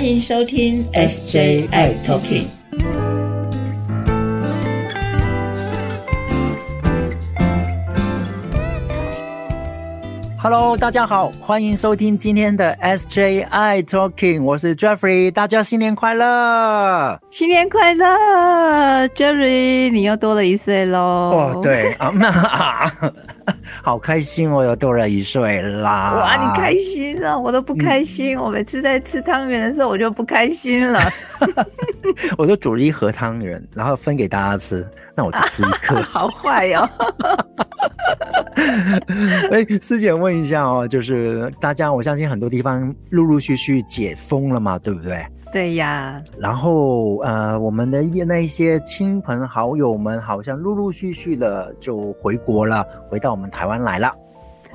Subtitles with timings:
[0.00, 2.46] 欢迎收听 SJI Talking。
[10.38, 17.20] Hello，大家好，欢迎收听今天的 SJI Talking，我是 Jeffrey，大家新年快乐！
[17.30, 20.98] 新年快乐，Jeffrey，你又多了一岁喽！
[20.98, 23.12] 哦，对啊，那
[23.82, 26.14] 好开心哦，又多了一岁啦！
[26.14, 28.38] 哇，你开心啊，我都不开心。
[28.38, 31.00] 我每次在吃汤圆的时候，我就不开心了。
[32.36, 36.00] 我就煮了一盒汤圆，然后分给大家吃，那我就吃一颗。
[36.02, 36.88] 好坏哟！
[39.50, 45.24] 哎，师姐问一下哦，就是大家，我相信很多地方陆陆续续解封了嘛，对不对？
[45.52, 46.22] 对呀。
[46.38, 54.10] 然后呃，我们的那一些亲朋好友们，好像陆陆续续的就回国了，回到我们台湾来了，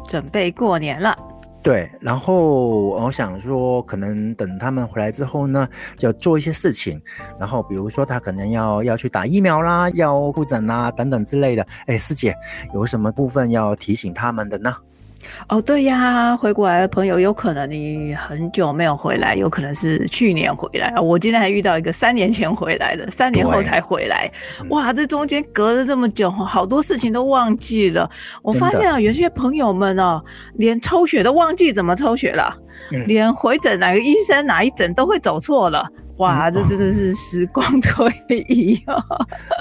[0.08, 1.18] 准备过年了。
[1.64, 7.02] 对，然后我想说，可能等他们回来之后呢，就做一些事情，
[7.40, 11.66] 然后比如说他可能要要去打疫苗啦，要复诊啦等等之类的。
[11.88, 12.36] 哎，师姐，
[12.76, 14.76] 有什么部分要提醒他们的呢？
[15.48, 21.02] 哦，对呀，回国来的朋友有可能你很久没有回来，有可能是去年回来啊。
[21.02, 24.32] 我今天还遇到一个三年前回来的，三年后才回来，
[24.70, 28.10] 哇，这中间隔了这么久，好多事情都忘记了。
[28.42, 30.24] 我发现啊，有些朋友们哦，
[30.56, 32.58] 连抽血都忘记怎么抽血了，
[33.06, 35.88] 连回诊哪个医生哪一诊都会走错了。
[36.18, 38.10] 哇，这真的是时光 推
[38.48, 39.04] 移哦！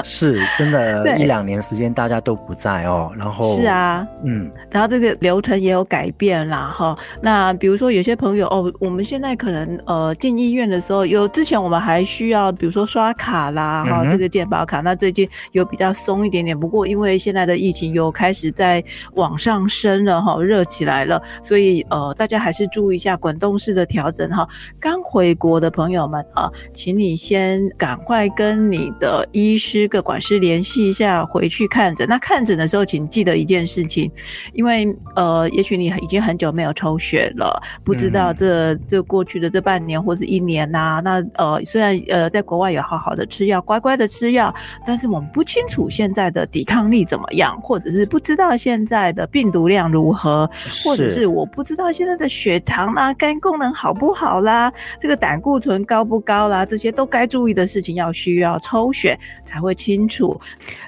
[0.04, 3.10] 是真的， 一两年时间大家都不在哦。
[3.16, 6.96] 然后是啊，嗯，然后这个流程也有改变啦，哈。
[7.20, 14.80] 那比如说有些朋友哦，我们现在可能呃进医院的时候，有之前我们还需要比如说刷卡啦，哈，这个健保卡。
[14.80, 18.80] 那最近有比较松一点点，不过因为现在的疫情又开始在
[19.14, 24.46] 往上升了，哈，热起来了，所以呃大家还是注意一下滚动式的调整哈。
[24.78, 26.43] 刚回国的朋友们啊。
[26.72, 32.06] 请你先赶快跟你的医师、个管师联系一下，回去看诊。
[32.08, 34.10] 那看诊的时候，请记得一件事情，
[34.52, 44.54] 因为呃，也许你已经很久没有抽血了，不知道这这过去的这半年或者一年呐，那呃，虽然呃在国外有好好的吃药，乖乖的吃药，
[44.86, 50.50] 但是我们不清楚现在的抵抗力怎么样，或者是不知道现在的病毒量如何，
[50.84, 56.33] 或者是我不知道现在的血糖啦、肝功能好不好啦，这个胆固醇高不高。
[56.34, 60.40] 高啦，这些都该注意的事情，要需要抽血才会清楚。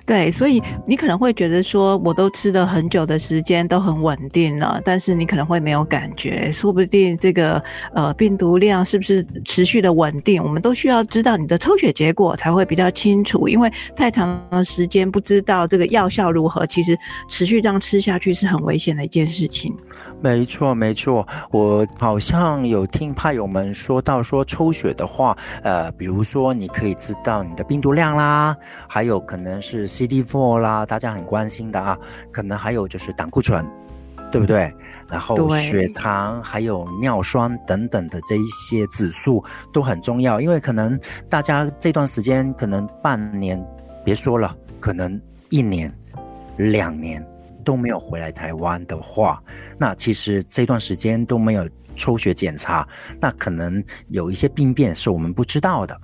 [0.05, 7.63] 对，所以你可能会觉得说，我都吃了很久的时间，都很稳定了，但是你可能会没有感觉，说不定这个
[7.93, 10.43] 呃病毒量是不是持续的稳定？
[10.43, 16.97] 我们都需要知道你的抽血结果才会比较清楚，因为太长的时间不知道这个药效如何，其实
[17.29, 19.77] 持续这样吃下去是很危险的一件事情。
[20.21, 28.57] 没错，没错，我好像有听派友们说到说抽血的话，呃，比如说你可以知道你的病毒量啦，
[28.89, 31.99] 还有可能是 CD4 啦，大家很关心的啊，
[32.33, 33.65] 可能还有就是胆固醇，
[34.31, 34.73] 对不对？
[35.09, 39.43] 然后血糖还有尿酸等等的这一些指数
[39.73, 40.99] 都很重要，因为可能
[41.31, 43.65] 大家这段时间可能半年，
[44.05, 45.21] 别说了，可能
[45.51, 45.93] 一年、
[46.57, 47.25] 两年。
[47.67, 49.43] 都没有回来台湾的话，
[49.77, 52.87] 那其实这段时间都没有抽血检查，
[53.21, 56.01] 那可能有一些病变是我们不知道的。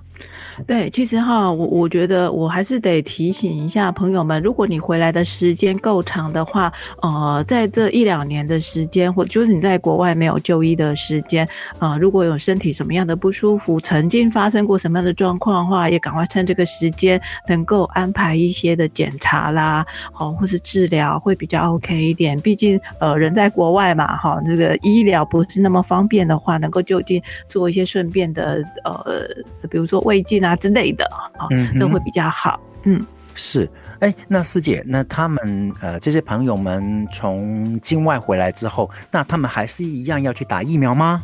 [0.67, 11.47] 对，其实哈，我我觉得我还是得提醒一下朋友们，如果你回来的时间够长的话，呃，在这一两年的时间，或就是你在国外没有就医的时间，
[11.79, 22.39] 呃，如果有身体什么样的不舒服，曾经发生过什么样的状况的话，也赶快趁这个时间能够安排一些的检查啦，好，或是治疗会比较 OK 一点。
[22.39, 29.25] 毕竟呃，人在国外嘛，哈，这个医疗不是那么方便的话，能够就近做一些顺便的呃，
[29.69, 30.43] 比如说胃镜。
[30.43, 31.05] 啊之类的
[31.37, 31.47] 啊，
[31.79, 32.59] 都会比较好。
[32.83, 33.69] 嗯，是。
[33.99, 41.23] 哎，那师姐，那他们呃这些朋友们从境外回来之后，那他们还是一样要去打疫苗吗？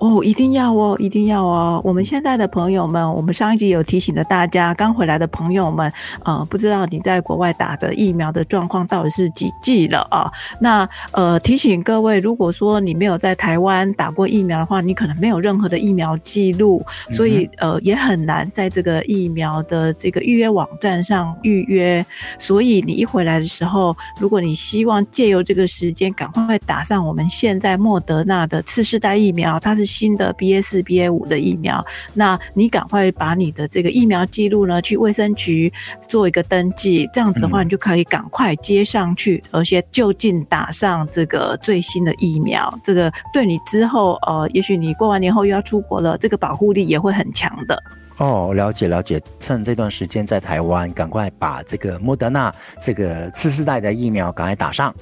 [0.00, 1.80] 哦，一定要哦，一定要哦！
[1.84, 5.92] 我们现在的朋友们，我们上一集有提醒的大家，刚回来的朋友们，
[6.24, 10.30] 呃，不知道你在国外打的疫苗的状况到底是几剂了啊？
[10.60, 16.80] 那呃，提醒各位，如果说你没有在台湾打过疫苗的话，你可能没有任何的疫苗记录，
[17.10, 22.06] 所以呃，也很难在这个疫苗的这个预约网站上预约。
[22.38, 29.87] 所以你一回来的时候，如果你希望借由这个时间赶快打上我们现在莫德纳的次世代疫苗，它是。
[29.88, 35.72] 新的 BA 四、BA 五的疫苗，那你赶快把你的这个疫苗记录呢，去卫生局
[36.06, 47.82] 做一个登记，这样子的话，你就可以赶快接上去，而且就近打上这个最新的疫苗，这个对你之后呃，也许你过完年后又要出国了，这个保护力也会很强的。
[48.18, 52.52] 哦，了解了解，趁这段时间在台湾，赶快把这个莫德纳
[52.82, 54.92] 这个次世代的疫苗赶快打上。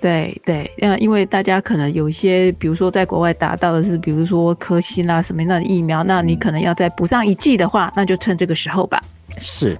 [0.00, 9.02] 对对，呃，因为大家可能有一些，比如说在国外打到的是，比如说科兴啊什么样的疫苗，那你可能要再补上一剂的话，那就趁这个时候吧。
[9.38, 9.76] 是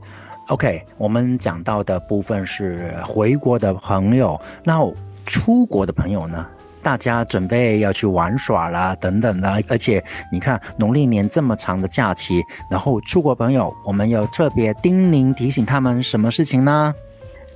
[0.49, 4.81] ，OK，我们讲到的部分是回国的朋友，那
[5.25, 6.47] 出国的朋友呢？
[6.81, 16.95] 大家准备要去玩耍啦，等等的，而且你看农历年这么长的假期，然后出国朋友，我们有特别叮咛提醒他们什么事情呢？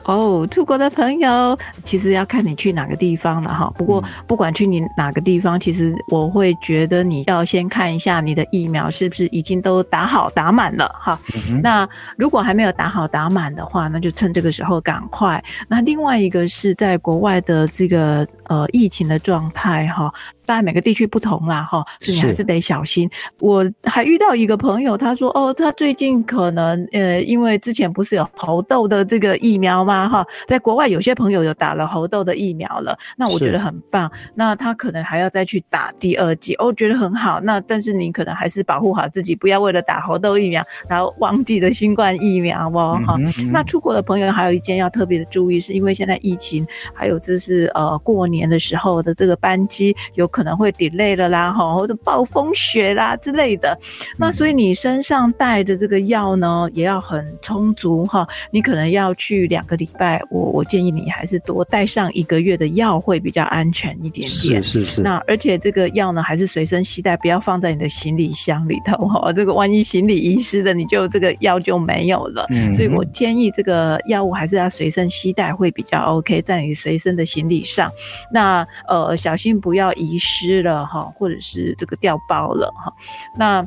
[0.04, 3.72] 哦，出国的朋友，其实要看你去哪个地方了哈。
[3.76, 11.19] 不过不管去你哪个地方，其实我会觉得你要先看一下你的疫苗是不是已经都打好打满了哈。
[11.62, 15.43] 那如果还没有打好打满的话，那就趁这个时候赶快。
[15.69, 20.12] 那另外一个是在国外的这个呃疫情的状态哈。
[20.56, 23.08] 在每个地区不同啦，哈，所以你还是得小心。
[23.40, 30.08] 我还遇到一个朋友，他说：“哦，他最近可能呃，因为之前不是有猴痘的这个疫苗吗？
[30.08, 34.10] 哈，在国外有些朋友有打了猴痘的疫苗了，那我觉得很棒。
[34.34, 37.40] 那他可能还要再去打第二剂，哦觉得很好。
[37.40, 43.16] 那但是你可能还是保护好自己，不要为了打猴痘疫苗，然后忘记了新冠疫苗哦，哈。
[43.52, 50.26] 那出国的朋友还有一件要特别的注意，是因为现在疫情，还有就是呃过年的时候的这个班机有。
[50.32, 53.76] 可能会 delay 了啦，哈，或者暴风雪啦之类的，
[54.16, 58.26] 那所以你身上带着这个药呢，也要很充足哈。
[58.50, 64.62] 你可能要去两个礼拜，我我建议你还是多带上一个月的药会比较安全一点点。
[64.62, 65.02] 是是是。
[65.02, 69.32] 那而且这个药呢，还是随身携带，不要放在你的行李箱里头哈。
[69.32, 72.46] 这个万一行李遗失的，你就这个药就没有了。
[72.50, 72.74] 嗯。
[72.74, 77.90] 所以我建议这个药物还是要随身携带会比较 OK，在你随身的行李上。
[78.32, 80.18] 那呃，小心不要遗。
[80.22, 82.92] 失了哈，或者是这个掉包了哈，
[83.36, 83.66] 那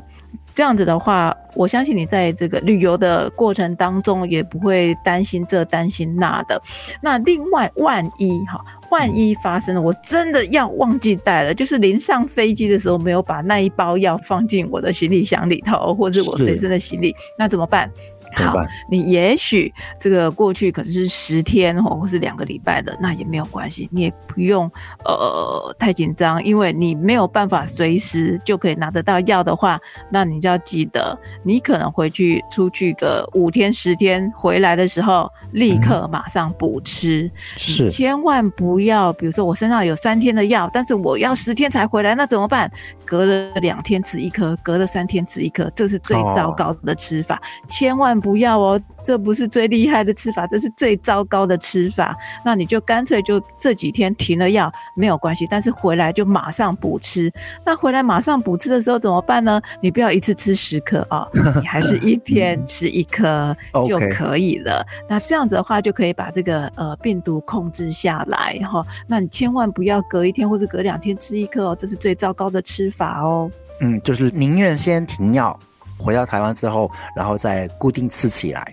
[0.54, 6.60] 这样子的话，我相信你在这个旅游的过程当中也不会担心这担心那的。
[7.02, 17.90] 那另外，万一哈，万一发生了，我真的要忘记带了，就是临上飞机的时候没有把那一包药放进我的行李箱里头，或者我随身的行李，那怎么办？
[18.34, 18.54] 好，
[18.90, 24.70] 你也许这个过去可能是十天或或是两个礼拜的，那也没有关系，你也不用
[25.04, 29.78] 呃太紧张，因为你没有办法随时就可以拿得到药的话，
[30.10, 42.70] 那你就要记得，你可能回去出去个五天十天，回来的时候立刻马上补吃，是，千万不要，比如说我身上有三天的药，但是我要十天才回来，那怎么办？
[43.04, 48.15] 隔了两天吃一颗，隔了三天吃一颗，这是最糟糕的吃法，千万。
[48.20, 52.16] 不要哦，这不是最厉害的吃法，这是最糟糕的吃法。
[52.44, 57.32] 那你就干脆就这几天停了药没有关系，但是回来就马上补吃。
[57.64, 59.60] 那回来马上补吃的时候怎么办呢？
[59.80, 61.26] 你不要一次吃十颗啊，
[61.60, 64.84] 你还是一天吃一颗 就可以了。
[65.08, 68.84] 那这样子的话就可以把这个呃病毒控制下来哈。
[69.06, 73.50] 那你千万不要隔一天或者隔两天吃一颗哦，这是最糟糕的吃法哦。
[73.80, 75.58] 嗯，就是宁愿先停药。
[75.98, 78.72] 回到台湾之后，然后再固定吃起来，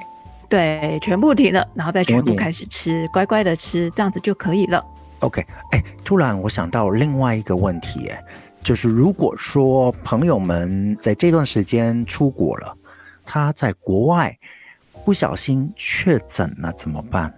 [0.49, 4.83] 对，全部停了，然后再全部开始吃，乖乖的吃，这样子就可以了。
[5.19, 8.21] OK，哎，突然我想到另外一个问题，哎，
[8.61, 12.77] 就是如果说朋友们在这段时间出国了，
[13.25, 14.37] 他在国外
[15.05, 17.33] 不小心确诊了，怎么办？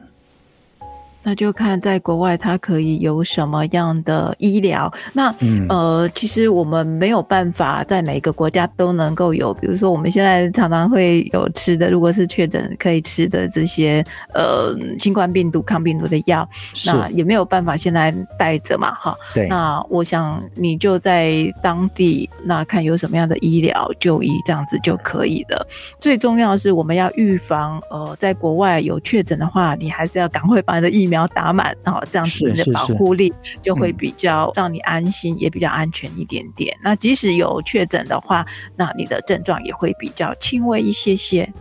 [1.25, 4.93] 那就看在国外它可以有什么样的医疗。
[5.11, 5.33] 那
[5.69, 14.05] 呃，其实我们没有办法在每个国家都能够有，比如说我们现在常常会有吃的，如果是确诊可以吃的这些
[14.35, 16.47] 呃新冠病毒抗病毒的药，
[16.85, 19.17] 那也没有办法现在带着嘛，哈。
[19.33, 19.47] 对。
[19.47, 25.67] 那我想你就在当地那看有什么样的医疗就医这样子就可以了。
[25.99, 31.14] 最重要的是我们要预防呃，在国外有确诊的话，你还是要赶快把你的疫苗。
[31.15, 36.77] 要打满，然后这样子你的保护力就会比较让你安心，也比较安全一点点。
[36.83, 38.45] 那即使有确诊的话，
[38.75, 41.51] 那你的症状也会比较轻微一些些。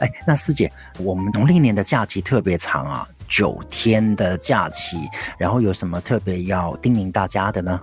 [0.00, 4.98] 哎，那师姐，我们农历年的假期特别长啊，九天的假期，
[5.36, 7.80] 然后有什么特别要叮咛大家的呢？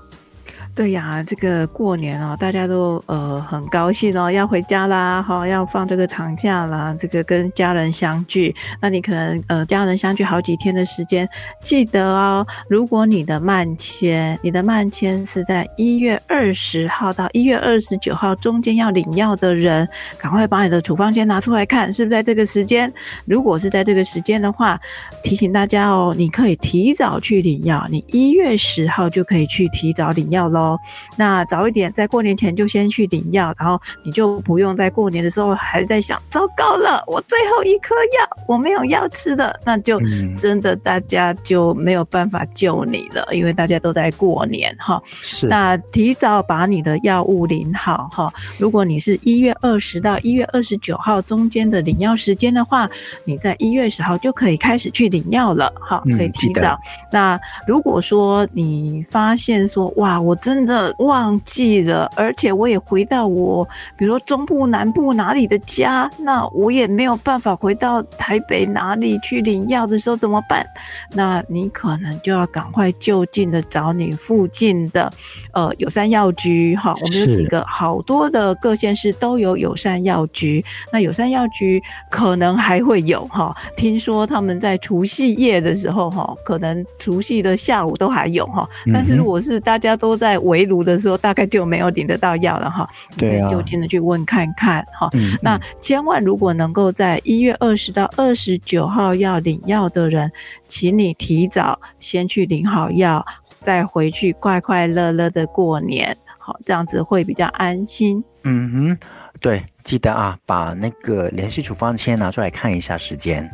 [0.73, 8.55] 对呀，这个过年哦，大家都呃很高兴哦，要回家啦，哈，要放这个长假啦，这个跟家人相聚。
[8.79, 11.27] 那你可能呃家人相聚好几天的时间，
[11.61, 19.87] 记得哦，如果你的慢签，你的慢签是在一月二十号到一月二十九号中间要领药的人，
[20.17, 22.91] 赶快把你的处方签拿出来看，是不是在这个时间？
[23.25, 24.79] 如果是在这个时间的话，
[25.21, 30.60] 提醒大家哦，你可以提早去领药，你一月十号就可以去提早领药喽。
[30.61, 30.79] 哦，
[31.17, 39.99] 那早一点，在过年前就先去领药，然后你就不用在过年的时候还在想，糟糕了，我最后一颗药我没有药吃的，那就
[40.37, 45.01] 真的大家就没有办法救你了，因为大家都在过年哈。
[45.05, 48.31] 是，那提早把你的药物领好哈。
[48.57, 52.89] 如果你是一月二十到一月二十九号中间的领药时间的话，
[53.23, 56.77] 你在一月十号就可以开始去领药了，哈，可以提早。
[57.11, 63.65] 那如果说你发现说，哇，我真真的忘记了，而且我也回到我，
[63.95, 70.67] 比如说中部、南部哪里的家，那我也没有办法回到台北哪里去领药的时候怎么办？
[71.13, 75.09] 那你可能就要赶快就近的找你附近的
[75.53, 92.89] 呃友善药局，哈，我们有几个好多的各县市都有友善药局，那友善药局可能还会有哈，听说他们在除夕夜的时候哈，可能除夕的下午都还有哈，但是如果是大家都在围炉的时候，大概就没有领得到药了哈。
[93.17, 95.09] 对啊，就近的去问看看哈。
[95.41, 100.31] 那千万如果能够在一月二十到二十九号要领药的人，
[100.67, 103.25] 请你提早先去领好药，
[103.61, 108.23] 再回去快快乐乐的过年，好，这样子会比较安心。
[108.43, 108.97] 嗯哼，
[109.39, 113.49] 对，记得啊，把那个联系处方签拿出来看一下时间。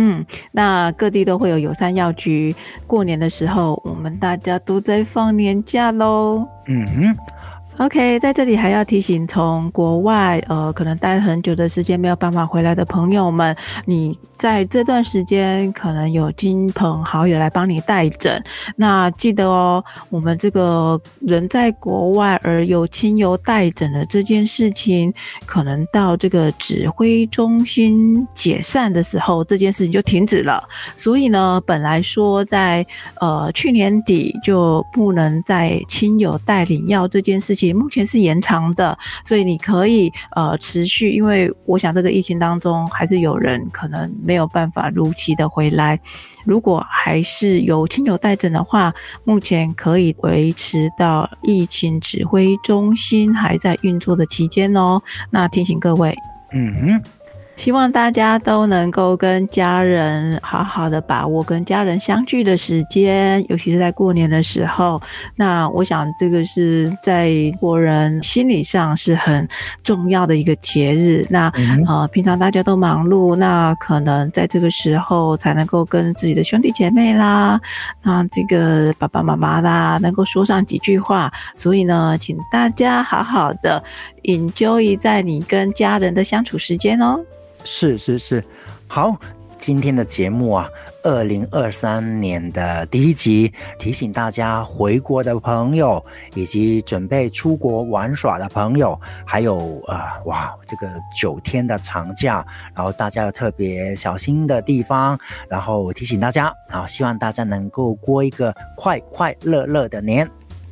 [0.00, 2.54] 嗯，那各地都会有友善药局。
[2.86, 6.46] 过年的时候，我们大家都在放年假喽。
[6.68, 7.16] 嗯哼。
[7.78, 13.54] OK，在这里还要提醒，从国外呃可能待很久的时间没有办法回来的朋友们，
[13.84, 18.42] 你在这段时间可能有亲朋好友来帮你带诊，
[18.74, 25.14] 那记得哦，我们这个人在国外而有亲友带诊的这件事情，
[25.46, 30.68] 可能到这个指挥中心解散的时候，这件事情就停止了。
[30.96, 32.84] 所以呢，本来说在
[33.20, 37.67] 呃去年底就不能再亲友带领药这件事情。
[37.72, 45.98] 目前是延长的，所以你可以呃持续，因为我想这个疫情当中还是有人可能没有办法如期的回来。
[46.44, 48.94] 如果还是有亲友带诊的话，
[49.24, 55.02] 目前可以维持到疫情指挥中心还在运作的期间哦。
[55.30, 56.16] 那提醒各位，
[56.52, 57.02] 嗯哼。
[57.58, 65.02] 希望大家都能够跟家人好好的把握跟家人相聚的时间，尤其是在过年的时候。
[65.34, 69.46] 那我想这个是在国人心理上是很
[69.82, 71.26] 重要的一个节日。
[71.28, 71.52] 那
[71.88, 77.60] 呃，平常大家都忙碌，那可能在这个时候才能够跟自己的兄弟姐妹啦，
[78.04, 81.32] 那这个爸爸妈妈啦，能够说上几句话。
[81.56, 83.82] 所以呢，请大家好好的
[84.22, 87.18] enjoy 在你跟家人的相处时间哦。
[87.64, 88.44] 是是是，
[88.86, 89.14] 好，
[89.58, 90.68] 今天的节目啊，
[91.02, 96.02] 二零二三年的第一集，提醒大家回国的朋友，
[96.34, 110.28] 以及准备出国玩耍的朋友，还有啊，哇，这个九天的长假，然后大家要特别小心的地方，然后提醒大家，然后希望大家能够过一个快快乐乐的年，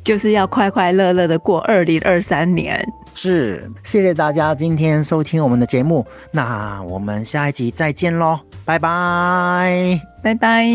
[0.07, 2.81] 就是要快快乐乐的过二零二三年。
[3.13, 10.65] 是，谢谢大家今天收听我们的节目，那我们下一集再见喽，拜拜，拜拜。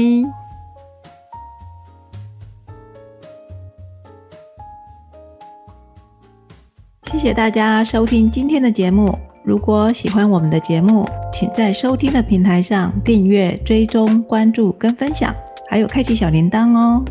[7.11, 15.35] 谢谢大家收听今天的节目，如果喜欢我们的节目，请在收听的平台上订阅、追踪、关注跟分享，
[15.71, 17.03] 还有开启小铃铛哦。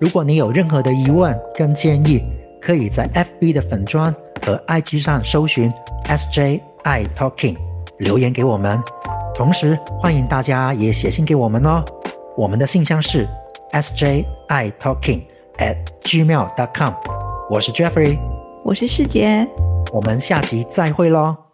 [0.00, 2.22] 如果你有任何的疑问跟建议，
[2.60, 4.14] 可以在 FB 的粉砖。
[4.42, 5.70] 和 IG 上搜寻
[6.04, 6.60] SJI
[7.14, 7.56] Talking，
[7.98, 8.82] 留言给我们。
[9.34, 11.84] 同时欢迎大家也写信给我们哦。
[12.36, 13.28] 我们的信箱是
[13.72, 15.22] SJI Talking
[15.58, 16.94] at gmail.com。
[17.50, 18.18] 我是 Jeffrey，
[18.64, 19.46] 我是世杰，
[19.92, 21.49] 我们下集再会喽。